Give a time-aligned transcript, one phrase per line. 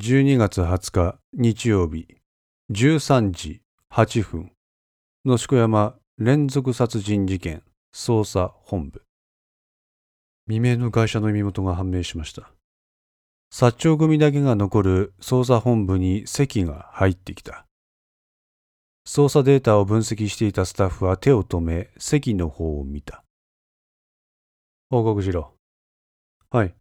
[0.00, 2.06] 12月20日日曜日
[2.70, 3.60] 13時
[3.92, 4.50] 8分
[5.26, 7.62] 野宿山連続殺人事件
[7.94, 9.02] 捜査本部。
[10.46, 12.50] 未明の会社の身元が判明しました。
[13.52, 17.66] 薩長組だけが残る捜査本部に席が入ってきた。
[19.06, 23.24] 捜査データを分析していたスタッフは手を止め席の方を見た。
[24.88, 25.52] 報告しろ
[26.50, 26.74] はい。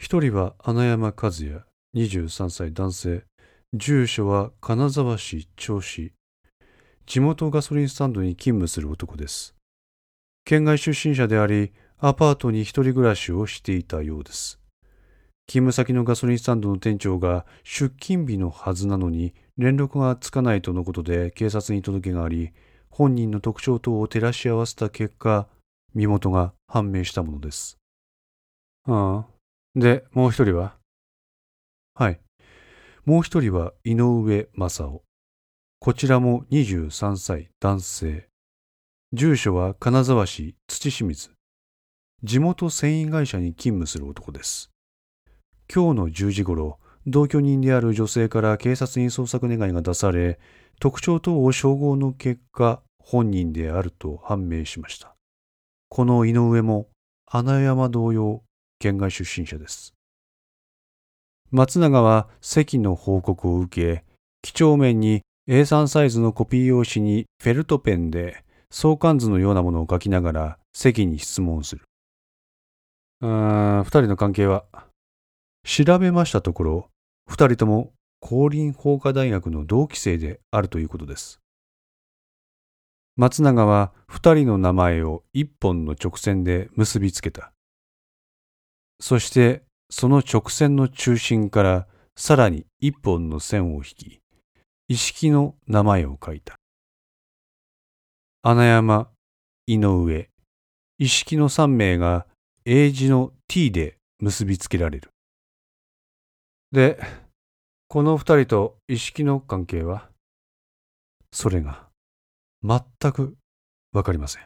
[0.00, 1.67] 一人は穴山和也。
[1.98, 3.24] 23歳男性。
[3.74, 6.12] 住所は金沢市銚子。
[7.06, 9.56] 地元ガソリンスタンドに勤務する男です。
[10.44, 14.60] 県外出身者であり、アパートに一人暮らしをしていたようです。
[15.48, 22.52] 勤務先のガソリンスタンドの店長が出勤日のはずなのに連絡がつかないとのことで警察に届けがあり、
[22.90, 25.48] 本人の特徴等を照らし合わせた結果、
[25.94, 27.76] 身元が判明したものです。
[28.86, 29.26] ああ。
[29.74, 30.77] で、もう一人は？
[31.98, 32.20] はい。
[33.06, 35.02] もう一人は井上正夫。
[35.80, 38.28] こちらも23歳男性。
[39.12, 41.30] 住所は金沢市土清水。
[42.22, 44.70] 地元繊維会社に勤務する男です。
[45.74, 50.38] 今日の10時頃、同居人である女性から警察に捜索願いが出され、
[50.78, 55.16] 特徴等を照合の結果、本人であると判明しました。
[55.88, 56.86] この井上も
[57.26, 58.44] 穴山同様、
[58.78, 59.97] 県外出身者です。
[61.50, 64.04] 松永は席の報告を受け、
[64.42, 71.84] 几帳面に A3 サイズのコピー用紙にフェルトペンで相関図のようなものを書きながら席に質問する。
[73.22, 74.64] うーん、二人の関係は？
[75.64, 76.88] 調べましたところ、
[77.26, 81.40] 二人とも公林法科大学の同期生であるということです。
[83.16, 87.52] 松永は二人の名前を一本の直線で結びつけた。
[89.00, 91.86] そしてその直線の中心から
[92.16, 94.20] さらに一本の線を引き、
[94.88, 96.56] 意識の名前を書いた。
[98.42, 99.10] 穴山、
[99.66, 100.28] 井上、
[100.98, 102.26] 意識の三名が
[102.64, 105.10] 英字の t で結びつけられる。
[106.72, 107.00] で、
[107.88, 110.10] この二人と意識の関係は？
[111.32, 111.88] それが
[112.62, 112.82] 全
[113.12, 113.36] く
[113.92, 114.42] わかりません。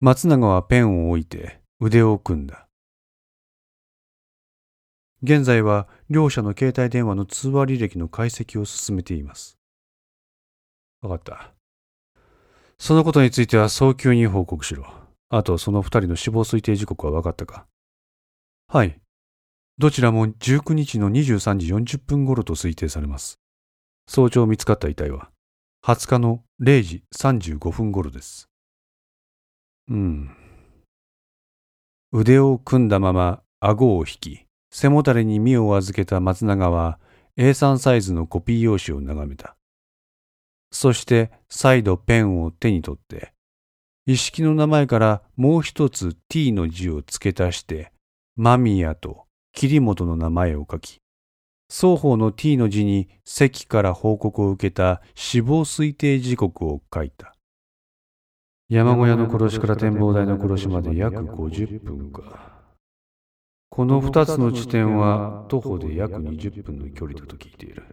[0.00, 2.65] 松永はペンを置いて腕を組んだ。
[5.22, 9.58] 現在は両者の携帯電話の通話履歴の解析を進めています。
[11.02, 11.52] わかった。
[12.78, 14.86] そのことについては早急に報告しろ。
[15.28, 17.66] あとその二人の死亡推定時刻は分かったか
[18.68, 19.00] はい。
[19.78, 23.38] どちらも19日の23時40分頃と推定されます。
[24.08, 25.30] 早朝見つかった遺体は
[25.84, 28.48] 20日の0時35分頃です。
[29.88, 30.36] うん。
[32.12, 34.45] 腕を組んだまま顎を引き、
[34.78, 36.98] 背もたれに身を預けた松永は
[37.38, 39.56] A3 サイズのコピー用紙を眺めた。
[40.70, 43.32] そして再度ペンを手に取って、
[44.04, 47.90] 一式の名前からもう一つ T の字を付け足して、
[48.36, 51.00] 間宮と桐本の名前を書き、
[51.70, 57.34] 双方の T の字に席から報告を受けた死亡推定時刻を書いた。
[58.68, 62.65] 山小屋の殺しから展望台の殺しまで約50分か。
[63.76, 67.84] この2つの地点は徒歩で約20分の距離だと聞いている。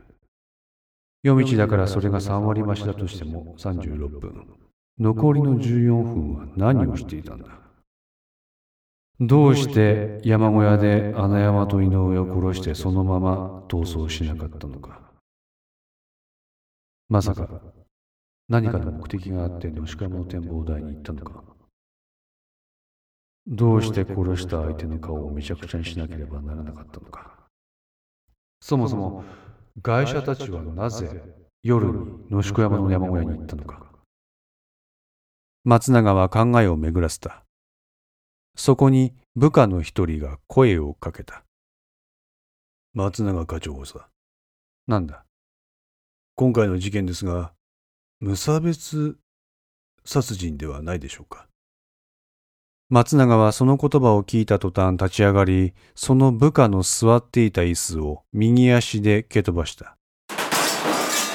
[1.24, 4.48] 夜道だからそれが3割増しだとしても36分。
[4.98, 7.50] 残りの14分は何をしていたんだ？
[9.20, 15.02] どうして山小屋で穴山と井上を殺してそのまま逃走しなかったのか
[17.10, 17.50] まさか
[18.48, 21.44] 何かの目的があってのしかも展望台に行ったのか
[23.46, 27.34] どうして殺した相手の顔をめちゃくちゃにしなければならなかったのか。
[28.62, 29.24] そもそも、
[29.82, 31.22] 外者たちはなぜ
[31.64, 33.92] 夜に野宿山の山小屋に行ったのか。
[35.66, 37.44] 松永は考えを巡らせた。
[38.56, 41.44] そこに部下の一人が声をかけた。
[42.94, 44.08] 松永課長さ。
[44.88, 45.26] なんだ。
[46.36, 47.54] 今回の事件ですが、
[48.20, 49.18] 無差別
[50.06, 51.48] 殺人ではないでしょうか。
[52.94, 59.98] 松永はその言葉を聞いた途端立ち上がり、その部下の座っていた椅子を右足で蹴飛ばした。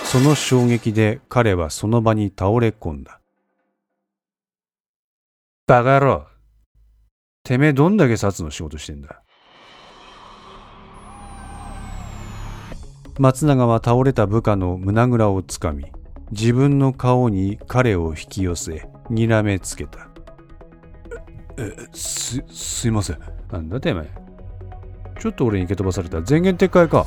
[0.04, 3.20] その衝撃で彼はその場に倒れ込んだ。
[5.66, 6.26] バカ野郎
[7.42, 9.24] てめえどんだけ殺の仕事してんだ
[13.18, 15.86] 松永は倒れた部下の胸ぐらをつかみ、
[16.30, 20.07] 自分の顔に彼を引き寄せ、睨めつけた。
[21.58, 23.18] え、す、すいません。
[23.50, 24.08] なんだてめえ。
[25.20, 26.20] ちょっと俺に蹴飛ばされた。
[26.20, 27.06] 前言撤回か。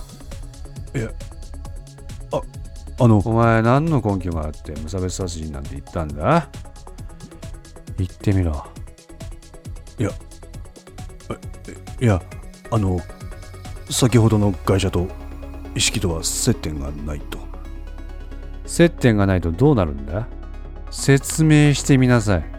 [0.94, 1.10] いや
[2.34, 2.42] あ
[3.04, 3.20] あの。
[3.20, 6.50] お前何の根拠があって無差別殺人なんて言ったんだ？
[7.98, 8.66] 言ってみろ。
[9.98, 10.10] いや
[12.02, 12.22] いや
[12.72, 13.00] あの
[13.90, 15.08] 先ほどの会社と
[15.76, 17.40] 意識とは接点がないと。
[18.66, 20.28] 接点がないとどうなるんだ？
[20.90, 22.51] 説明してみなさい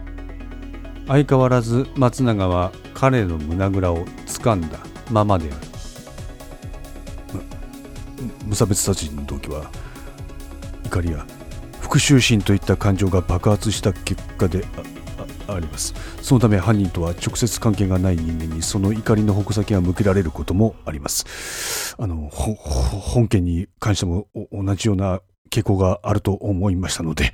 [1.07, 4.79] 相変わらず松永は彼の胸ぐらを掴んだ
[5.11, 5.55] ままである。
[8.45, 9.69] 無差別殺人の動機は
[10.85, 11.25] 怒りや
[11.81, 14.65] 復讐心といった感情が爆発した結果で
[15.47, 15.93] ああります。
[16.21, 21.95] そのため犯人とは直接関係がない人間にその怒りの矛先が向けられることもあります。
[21.99, 25.19] あの本件に関しても同じような
[25.49, 27.33] 傾向があると思いましたので。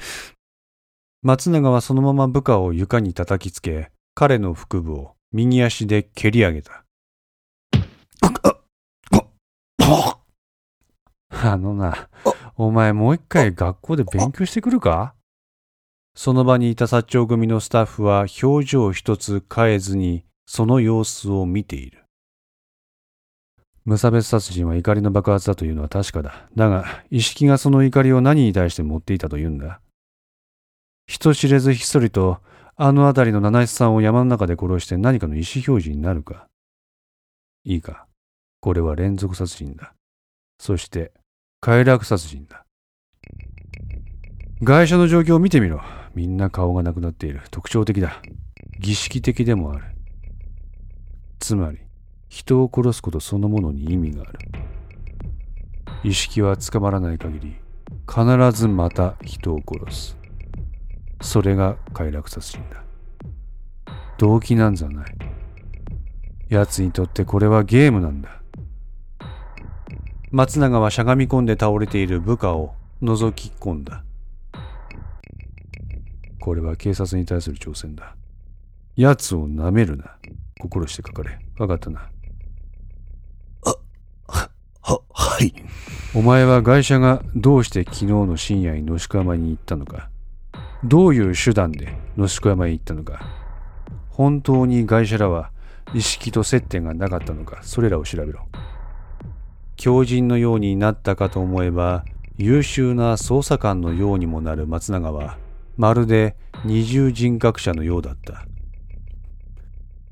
[1.21, 6.85] 松永はそのまま部下を床に叩きつけ彼の腹部を右足で蹴り上げた
[11.41, 12.07] あのな、
[12.55, 15.13] お前もう一回学校で勉強してくるか？
[16.15, 22.03] その場にいた薩長組のスタッフは表情一つ変えずにその様子を見ている。
[23.85, 26.49] 無差別殺人は怒りの爆発だというのは確かだ。
[26.55, 29.81] だが、意識がその怒りを何に対して持っていたというんだ？
[31.09, 32.37] 人知れずひっそりと、
[32.75, 36.45] あの辺りの七石さんを山の中で殺して何かの意思表示になるか。
[37.63, 38.05] いいか。
[38.61, 39.95] これは連続殺人だ。
[40.59, 41.11] そして、
[41.61, 42.63] 快楽殺人だ。
[44.61, 45.81] 外車の状況を見てみろ。
[46.13, 47.41] みんな顔がなくなっている。
[47.49, 48.21] 特徴的だ。
[48.79, 49.85] 儀式的でもある。
[51.39, 51.79] つまり、
[52.27, 54.39] 人を殺すことそのものに意味がある。
[56.03, 57.55] 意識は捕まらない限り、
[58.07, 60.18] 必ずまた人を殺す。
[61.21, 62.83] それが快楽殺人だ。
[64.17, 65.15] 動機なんざない。
[66.49, 68.41] 奴にとってこれはゲームなんだ。
[70.31, 74.03] 松永はしゃがみ込んで倒れている部下を覗き込んだ。
[76.39, 78.15] これは警察に対する挑戦だ。
[78.95, 80.17] 奴を舐めるな。
[80.59, 81.39] 心してかかれ。
[81.57, 82.09] わかったな。
[83.65, 83.75] あ、
[84.27, 84.49] は、
[84.81, 85.53] は、はい。
[86.13, 90.08] お前は会社がどうして昨日の深夜に野宿山に行ったのか。
[90.83, 93.19] どういう手段で野宿山へ行ったのか。
[94.09, 95.51] 本当に会社らは
[95.93, 97.59] 意識と接点がなかったのか。
[97.63, 98.47] それらを調べろ。
[99.75, 102.05] 狂人のようになったかと思えば、
[102.37, 105.37] 優秀な捜査官のようにもなる松永は、
[105.77, 106.35] まるで
[106.65, 108.45] 二重人格者のようだった。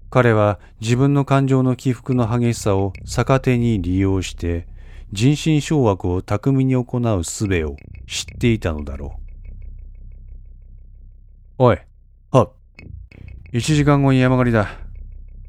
[0.10, 4.68] 彼は自分の感情の起伏の激しさを逆手に利用して、
[5.12, 7.76] 人心掌握を巧みに行う術を
[8.08, 9.27] 知っていたのだろう。
[11.60, 11.80] おい。
[12.30, 12.52] は。
[13.52, 14.70] 一時間後に山狩りだ。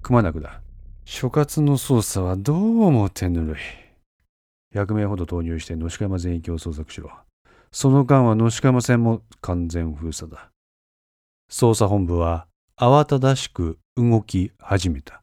[0.00, 0.62] くまなくだ。
[1.05, 3.58] 所轄の捜査はどうも手ぬるい。
[4.75, 7.10] 100名ほど投入して野鹿山全域を捜索しろ。
[7.72, 10.50] その間は野鹿山線も完全封鎖だ。
[11.50, 12.46] 捜査本部は
[12.78, 15.22] 慌ただしく動き始めた。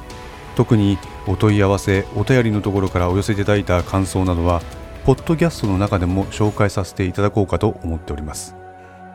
[0.61, 4.61] 特にお問い合わせお便りのところからお寄せいただいた感想などは
[5.05, 8.55] ポッドキャストの中でも紹介させていただこうかと思っております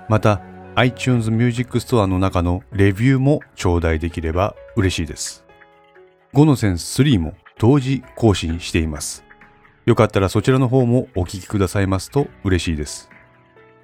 [0.09, 0.41] また
[0.75, 5.47] iTunes Music Store の中のレビューも頂戴できれば嬉しいです。
[6.35, 9.25] 5の線3も同時更新しています。
[9.87, 13.09] よかったらそちらの方もお聴きくださいますと嬉しいです。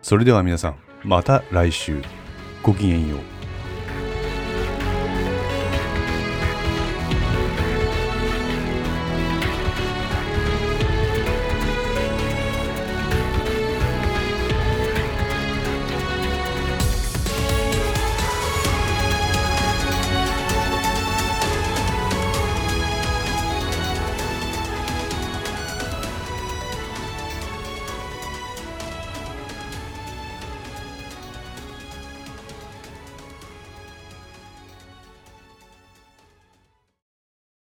[0.02, 2.02] それでは皆さん、また来週。
[2.62, 3.31] ごきげんよう。